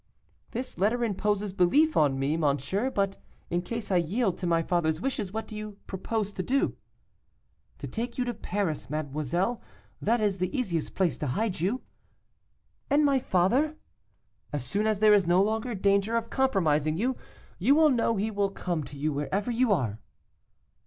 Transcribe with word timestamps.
'This 0.49 0.79
letter 0.79 1.03
imposes 1.05 1.53
belief 1.53 1.95
on 1.95 2.17
me, 2.17 2.35
monsieur; 2.35 2.89
but 2.89 3.17
in 3.51 3.61
case 3.61 3.91
I 3.91 3.97
yield 3.97 4.35
to 4.39 4.47
my 4.47 4.63
father's 4.63 4.99
wishes, 4.99 5.31
what 5.31 5.47
do 5.47 5.55
you 5.55 5.77
propose 5.85 6.33
to 6.33 6.41
do?' 6.41 6.75
'To 7.77 7.85
take 7.87 8.17
you 8.17 8.25
to 8.25 8.33
Paris, 8.33 8.89
mademoiselle; 8.89 9.61
that 10.01 10.19
is 10.19 10.39
the 10.39 10.57
easiest 10.57 10.95
place 10.95 11.19
to 11.19 11.27
hide 11.27 11.59
you.' 11.59 11.81
'And 12.89 13.05
my 13.05 13.19
father?' 13.19 13.75
'As 14.51 14.65
soon 14.65 14.87
as 14.87 15.01
there 15.01 15.13
is 15.13 15.27
no 15.27 15.39
longer 15.43 15.75
danger 15.75 16.15
of 16.15 16.31
compromising 16.31 16.97
you, 16.97 17.15
you 17.59 17.87
know 17.91 18.15
he 18.15 18.31
will 18.31 18.49
come 18.49 18.83
to 18.85 18.97
you 18.97 19.13
wherever 19.13 19.51
you 19.51 19.71
are. 19.71 19.99